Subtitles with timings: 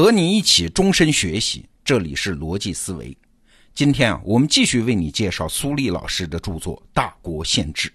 [0.00, 3.14] 和你一起终身学习，这里是逻辑思维。
[3.74, 7.86] 今天啊，我们继续为你介绍苏立老师的著作《大国宪制》。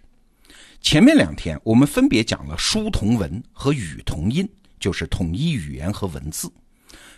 [0.81, 4.47] 前面两天我们分别讲了书同文和语同音，
[4.79, 6.47] 就是统一语言和文字。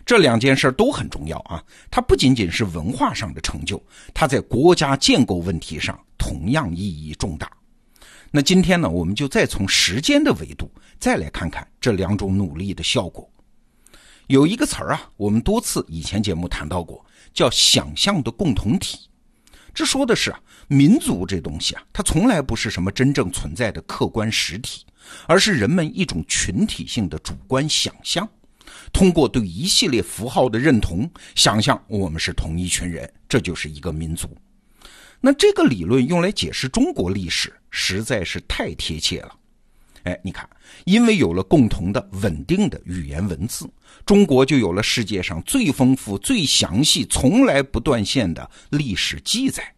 [0.05, 1.61] 这两件事都很重要啊！
[1.91, 3.83] 它不仅仅是文化上的成就，
[4.13, 7.51] 它在国家建构问题上同样意义重大。
[8.31, 13.29] 那今天呢，我们就再从时间的维度再来看看这两种努力的效果。
[14.27, 19.07] 有一个词儿啊，我们多次以前节目谈到过，叫“想象的共同体”。
[19.73, 24.85] 这说的是啊，民族这东西啊，它从来不是什么真正存在的客观实体，
[25.27, 28.27] 而是人们一种群体性的主观想象。
[28.91, 34.27] 通过对一系列符号的认同，想象我们是同一群人，这就是一个民族。
[35.21, 39.33] 那这个理论用来解释中国历史，实在是太贴切了。
[40.08, 40.50] 哎，你看，
[40.86, 43.70] 因为有了共同的稳定的语言文字，
[44.05, 49.73] 中国就有了世界上最丰富、最详细、从来不断线的历史记载。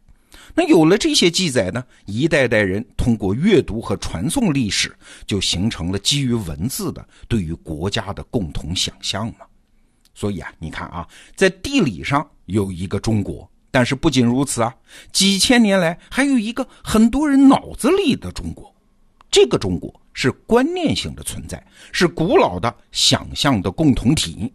[0.54, 9.48] 那有了这些记载呢，一代代人通过阅读和传送历史，就形成了基于文字的对于国家的共同想象嘛。
[10.14, 14.76] 所以啊，你看啊，在地理上有一个中国，但是不仅如此啊，
[15.12, 18.72] 几千年来还有一个很多人脑子里的中国，
[19.32, 20.00] 这个中国。
[20.14, 24.52] 是观念性的存在，是古老的想象的共同体。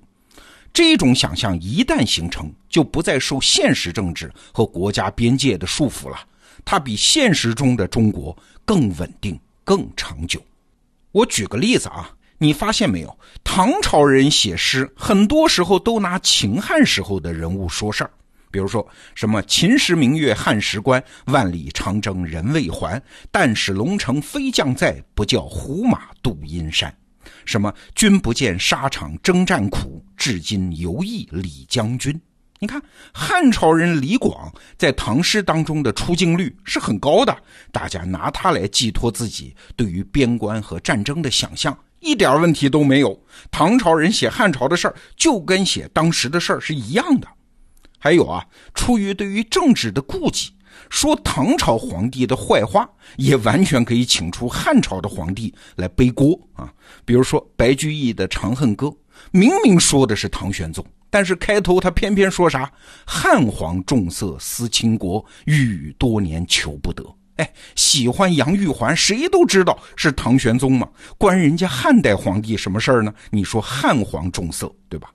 [0.72, 6.18] 这种想象一旦形成，就不再受现实政治和国家边界的束缚了。
[6.64, 10.42] 它比现实中的中国更稳定、更长久。
[11.12, 13.18] 我举个例子啊，你发现没有？
[13.44, 18.10] 唐朝人写诗，很多时候都拿秦汉时候的人物说事儿。
[18.54, 23.02] 比如说什么“秦时明月汉时关，万里长征人未还。
[23.32, 26.96] 但使龙城飞将在，不教胡马度阴山。”
[27.44, 32.14] 什么“君不见沙场征战苦，至今犹忆李将军。”
[32.60, 32.80] 你看
[33.12, 37.36] 汉朝人李广在唐诗当中的出镜率是很高的，
[37.72, 43.20] 大家拿他来寄托自己对于边关和战争的想象，一点问题都没有。
[43.50, 47.26] 唐朝人写汉朝的事儿，就跟写当时的事儿是一样的。
[48.04, 48.44] 还有啊，
[48.74, 50.50] 出于对于政治的顾忌，
[50.90, 56.70] 说唐朝皇帝的坏话，也完全可以请出汉朝的皇帝来背锅啊。
[57.06, 58.88] 比如说白居易的《长恨歌》，
[59.30, 62.70] 明明说的是唐玄宗，但是开头他偏偏说啥
[63.08, 67.02] “汉皇重色思倾国，御宇多年求不得”。
[67.36, 70.86] 哎，喜欢杨玉环，谁都知道是唐玄宗嘛，
[71.16, 73.14] 关人家汉代皇帝什么事儿呢？
[73.30, 75.10] 你说汉皇重色，对吧？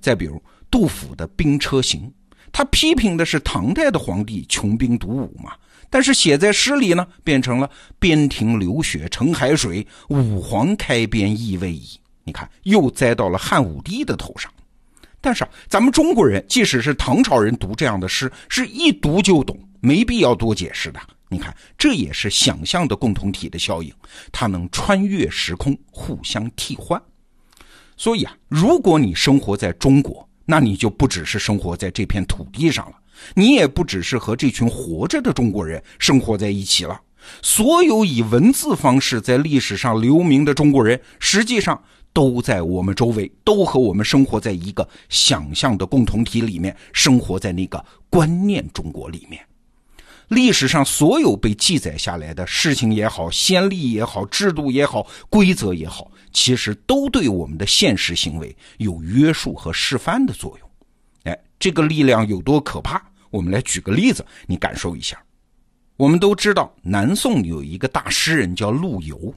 [0.00, 2.00] 再比如杜甫的《兵车行》。
[2.54, 5.52] 他批评的是唐代的皇帝穷兵黩武嘛，
[5.90, 11.98] 但是写在诗里呢，变成了“边庭流血成海水，武皇开边亦未已”。
[12.22, 14.48] 你看，又栽到了汉武帝的头上。
[15.20, 21.00] 但是啊，咱们中国人，即使是唐朝人读这样的诗，是一读就懂，没必要多解释的。
[21.28, 23.92] 你看，这也是想象的共同体的效应，
[24.30, 27.02] 它能穿越时空，互相替换。
[27.96, 32.96] 所以啊，如果你生活在中国，那你就不只是生活在这片土地上了，
[33.34, 37.00] 你也不只是和这群活着的中国人生活在一起了。
[37.40, 49.40] 所有以文字方式在历史上留名的中国人，实际上都在我们周围，都和我们生活在一个想象的共同体里面，生活在那个观念中国里面。
[50.28, 56.10] 历史上所有被记载下来的事情也好，先例也好，制度也好，规则也好。
[56.32, 60.70] 其实都对我们的现实行为有约束和示范的作用，
[61.24, 63.00] 哎，这个力量有多可怕？
[63.30, 65.16] 我们来举个例子，你感受一下。
[65.96, 69.32] 我们都知道，南宋有一个大诗人叫陆游，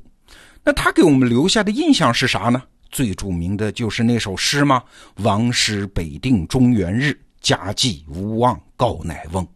[0.64, 2.64] 那他给我们留下的印象是啥呢？
[2.90, 4.82] 最著名的就是那首诗吗
[5.22, 9.48] ？“王师北定中原日，家祭无忘告乃翁。”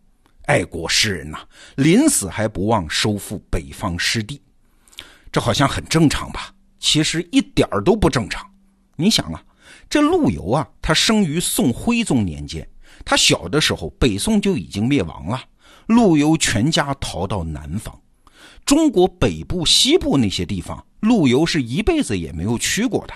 [0.46, 1.40] 爱国诗人呐，
[1.76, 4.42] 临死还不忘收复北方失地，
[5.32, 6.54] 这好像很正常吧？
[6.80, 8.46] 其实一点儿都不正常。
[8.96, 9.44] 你想啊，
[9.90, 12.68] 这陆游啊，他生于宋徽宗年间，
[13.06, 15.42] 他小的时候北宋就已经灭亡了，
[15.86, 17.98] 陆游全家逃到南方，
[18.66, 23.14] 中国北部、西部那些地方，陆游是一辈子也没有去过的。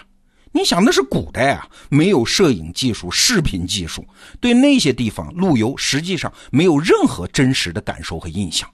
[0.56, 4.08] 你想，那是古代啊，没有摄影技术、视频技术，
[4.40, 8.66] 对那些地方，陆游实际上没有任何真实的感受和印象。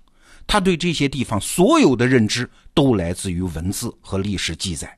[0.45, 4.95] 他对这些地方所有的认知都来自于文字和历史记载。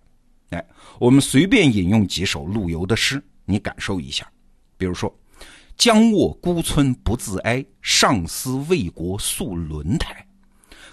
[0.50, 0.62] 哎，
[1.00, 4.29] 我们随便引用几首陆游的诗，你感受一下。
[4.75, 5.18] 比如说
[5.77, 10.27] ：“将卧孤村不自哀，上思为国宿轮台。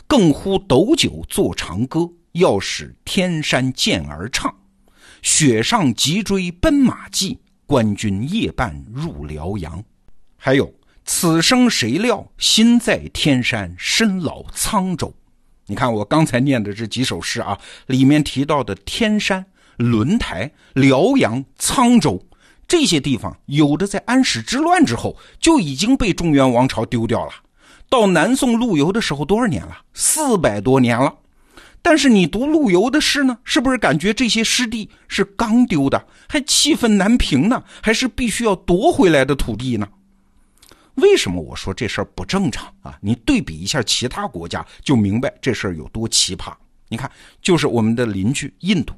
[0.07, 4.55] 更呼斗酒作长歌，要使天山健儿唱。
[5.23, 9.83] 雪上急追奔马骑，官军夜半入辽阳。
[10.37, 10.73] 还有
[11.05, 15.13] 此生谁料，心在天山，身老沧州。
[15.67, 19.47] 你看我刚才念的这几首诗啊，里面提到的天山、
[19.77, 22.27] 轮台、辽阳、沧州
[22.67, 27.33] 这些地方，有的在安史之乱之后就已经被中原王朝丢掉了。
[27.89, 29.79] 到南宋陆游的时候，多少年了？
[29.95, 31.15] 四百多年了。
[31.83, 37.63] 但是你读陆游的诗呢，是不是感觉这些湿地是刚丢的，还气愤难平呢？
[37.83, 39.89] 还是必须要夺回来的土地呢？
[40.97, 42.99] 为什么我说这事儿不正常啊？
[43.01, 46.53] 你对比一下其他国家，就明白这事儿有多奇葩。
[46.89, 47.11] 你看，
[47.41, 48.93] 就是我们的邻居印度，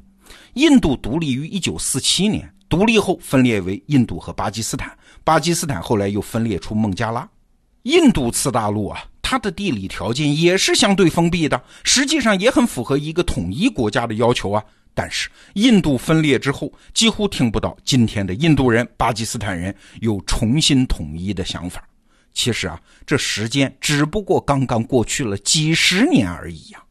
[0.54, 7.28] 印度独立于一九四七年，独立后分裂为印度和巴基斯坦，巴基斯坦后来又分裂出孟加拉。
[7.84, 9.04] 印度次大陆啊。
[9.32, 14.62] 它的地理条件也是相对封闭的，实际上也很符合一个统一国家的要求啊。
[14.92, 21.82] 但是印度分裂之后，几乎听不到今天的印度人、巴基斯坦人有重新统一的想法。
[22.34, 26.84] 其实啊，这时间只不过刚刚过去了几十年而已呀。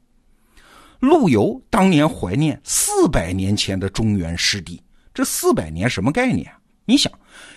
[0.99, 4.81] 陆游当年怀念四百年前的中原失地，
[5.13, 6.51] 这四百年什么概念？
[6.85, 7.11] 你想，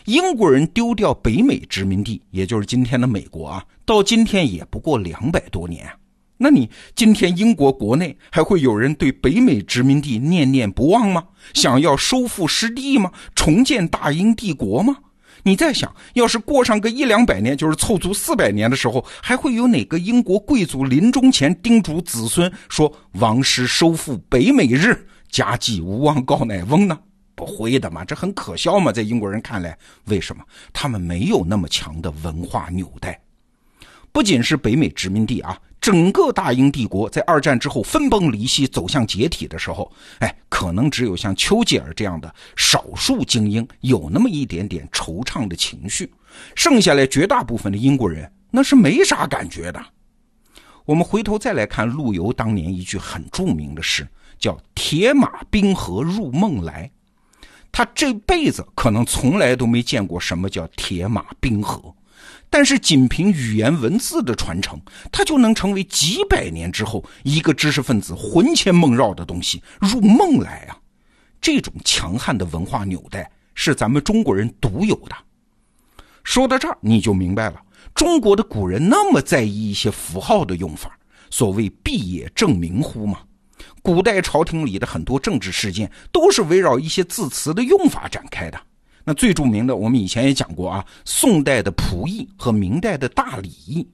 [0.04, 5.88] 英国人丢掉北美殖民地，也就是今天的美国啊，到今天也不过两百多年。
[6.36, 11.24] 那你今天英国国内还会有人对北美殖民地念念不忘吗？
[11.54, 13.10] 想要收复失地吗？
[13.34, 14.96] 重建大英帝国吗？
[15.42, 26.98] 你在想，要是过上个一两百年，就是凑足四百年的时候，还会有哪个英国贵族临终前叮嘱子孙说：“王师收复北美日，家祭无忘告乃翁呢？”
[27.34, 29.76] 不会的嘛，这很可笑嘛，在英国人看来，
[30.06, 30.42] 为什么
[30.72, 33.20] 他们没有那么强的文化纽带？
[34.12, 39.90] 不仅是北美殖民地啊，整个大英帝国在二战之后分崩离析、走向解体的时候，
[40.20, 46.08] 哎，可能只有像丘吉尔这样的少数精英有那么一点点惆怅的情绪，
[46.54, 49.84] 剩下来绝大部分的英国人那是没啥感觉的。
[50.84, 54.06] 我们回头再来看陆游当年一句很著名的诗，
[54.38, 56.88] 叫“铁马冰河入梦来”。
[57.76, 61.92] 他这辈子可能从来都没见过什么叫铁马冰河，
[62.48, 64.80] 但是仅凭语言文字的传承，
[65.10, 70.78] 他就能成为几百年之后一个知识分子魂牵梦绕的东西，入梦来啊！
[71.40, 75.16] 这种强悍的文化纽带是咱们中国人独有的。
[76.22, 77.60] 说到这儿，你就明白了，
[77.92, 80.96] 中国的古人那么在意一些符号的用法，
[81.28, 83.18] 所谓“必也正名乎”嘛。
[83.84, 88.58] 古代朝廷里的很多政治事件都是围绕一些字词的用法展开的。
[89.04, 93.86] 那最著名的，我们以前也讲过啊，宋代的仆役和明代的大礼义，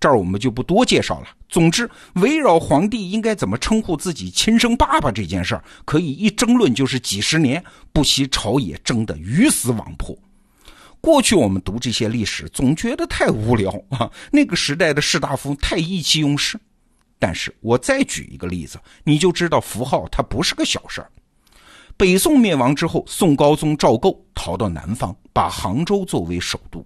[0.00, 1.28] 这儿我们就不多介绍了。
[1.48, 10.18] 总之，围绕皇帝应该怎么称呼自己亲生爸爸这件事儿，可以一争论就是几十年，不惜朝野争得鱼死网破。
[11.00, 16.58] 过去我们读这些历史，总觉得太无聊啊，那个时代的士大夫太意气用事。
[17.18, 21.10] 但是我再举一个例子，你就知道符号它不是个小事儿。
[21.96, 26.84] 北宋灭亡之后，宋高宗赵构逃到南方，把杭州作为首都。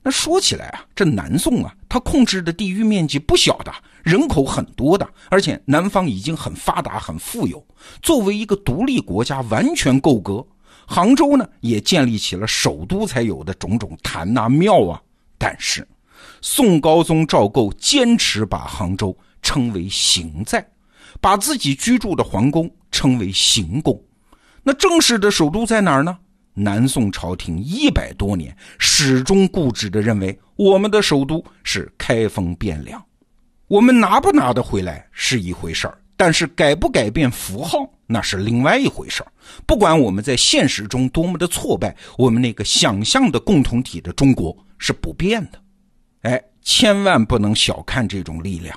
[0.00, 3.72] 那说起来啊，这南宋啊，它控制的地域面积不小的，
[4.04, 7.66] 人口很多的，而且南方已经很发达、很富有，
[8.00, 10.46] 作为一个独立国家完全够格。
[10.86, 15.02] 杭州呢，也建立起了首都才有的种种坛啊、庙啊。
[15.36, 15.86] 但是，
[16.40, 19.14] 宋高宗赵构坚持把杭州。
[19.42, 20.66] 称为行在，
[21.20, 24.00] 把自己居住的皇宫称为行宫。
[24.62, 26.18] 那正式的首都在哪儿呢？
[26.54, 33.00] 南宋朝廷一百多年始终固执地认为，我们的首都是开封汴梁。
[33.68, 39.32] 我们拿不拿得回来是一回事儿，但是改不改变符号那是另外一回事儿。
[39.66, 45.62] 不管我们在现实中多么的挫败，我们那个想象的共同体的中国是不变的。
[46.22, 48.76] 哎，千万不能小看这种力量。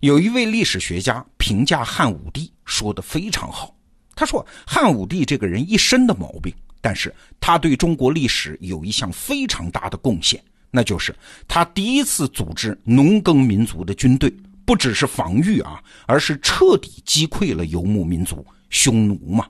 [0.00, 3.74] 有一位历史学家评价汉武帝说的非常好，
[4.14, 11.14] 他说汉武帝这个人一身的毛病，但是他对中国历史有一项非常大的贡献，那就是
[11.48, 14.32] 他第一次组织农耕民族的军队，
[14.64, 19.46] 不只是防御啊，而是彻底击溃了游牧民族匈奴嘛。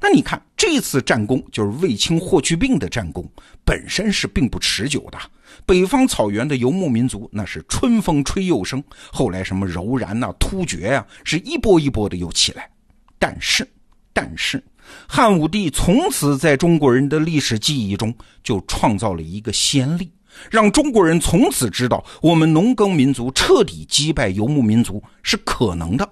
[0.00, 3.28] 那你看这次战功，就是卫青霍去病的战功，
[3.64, 5.18] 本身是并不持久的。
[5.66, 8.82] 北方草原的游牧民族，那是春风吹又生。
[9.12, 12.70] 后来什么柔然呐、突厥呀，是一波一波的又起来。
[13.18, 13.68] 但是，
[14.14, 14.62] 但是，
[15.06, 20.10] 汉武帝从此在中国人的历史记忆中就创造了一个先例，
[20.50, 26.10] 让中国人从此知道，我们农耕民族彻底击败游牧民族是可能的。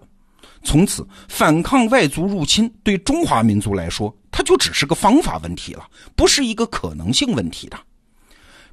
[0.69, 7.79] 从此，反抗外族入侵对中华民族来说，它就只是个方法问题了，不是一个可能性问题的。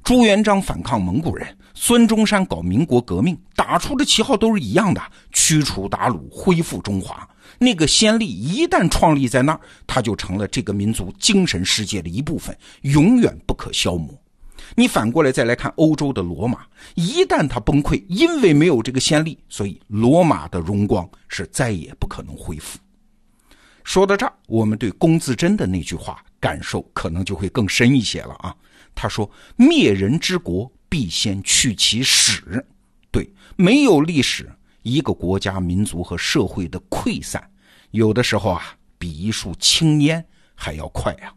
[0.04, 5.00] 朱元璋反抗蒙古人，孙中山搞民国革命，打出的旗号都是一样的：
[5.32, 7.26] 驱除鞑虏，恢复中华。
[7.58, 14.14] 那个先例一旦创立在那儿，它就成了这个民族精神世界的一部分，永远不可消磨。
[14.74, 22.78] 你反过来再来看欧洲的罗马，一旦它崩溃，因为没有这个先例，所以罗马的荣光是再也不可能恢复。
[23.84, 28.54] 说到这儿，我们对龚自珍的那句话感受可能就会更深一些了啊。
[28.94, 32.66] 他说：“灭人之国，必先去其始。”
[33.12, 34.50] 对，没有历史，
[34.82, 37.48] 一个国家、民族和社会的溃散，
[37.92, 41.32] 有的时候啊，比一束青烟还要快啊。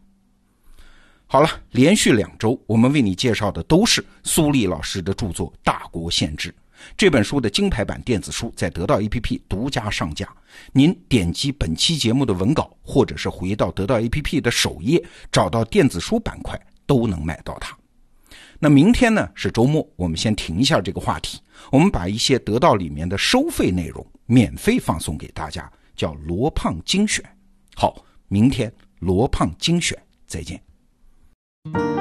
[1.32, 6.48] 好了，连续两周，我们为你介绍的都是苏丽老师的著作《大国宪制》
[6.96, 10.28] 这本书的金牌版电子书，在得到 APP 独家上架。
[10.72, 17.78] 您点击本期节目的文稿，或者是回到得到 APP 的首页，找到电子书板块，都能买到它。
[18.58, 21.38] 那明天呢是周末，我们先停一下这个话题，
[21.70, 27.24] 我们把一些得到里面的收费内容免费放送给大家，叫罗胖精选。
[27.76, 29.96] 好，明天罗胖精选，
[30.26, 30.60] 再见。
[31.64, 31.99] thank you